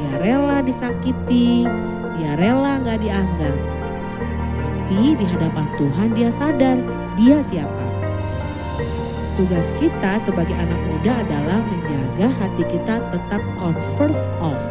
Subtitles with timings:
[0.01, 1.69] Dia rela disakiti,
[2.17, 3.57] dia rela nggak dianggap.
[4.91, 6.75] Tapi di hadapan Tuhan dia sadar
[7.15, 7.80] dia siapa
[9.41, 14.61] tugas kita sebagai anak muda adalah menjaga hati kita tetap converse of,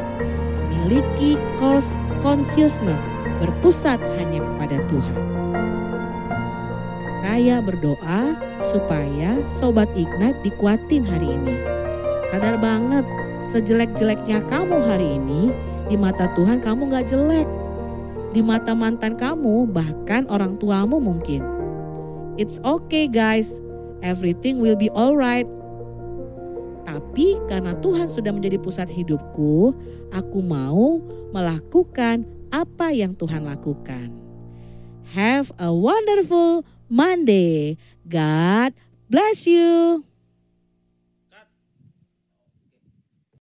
[0.70, 3.02] memiliki course consciousness,
[3.42, 5.18] berpusat hanya kepada Tuhan.
[7.18, 8.38] Saya berdoa
[8.70, 11.58] supaya Sobat Ignat dikuatin hari ini.
[12.30, 13.02] Sadar banget,
[13.50, 15.50] sejelek-jeleknya kamu hari ini,
[15.90, 17.48] di mata Tuhan kamu gak jelek.
[18.30, 21.42] Di mata mantan kamu, bahkan orang tuamu mungkin.
[22.38, 23.58] It's okay guys,
[24.02, 25.46] everything will be alright.
[26.88, 29.72] Tapi karena Tuhan sudah menjadi pusat hidupku,
[30.10, 30.98] aku mau
[31.30, 34.10] melakukan apa yang Tuhan lakukan.
[35.14, 37.78] Have a wonderful Monday.
[38.06, 38.74] God
[39.10, 40.09] bless you.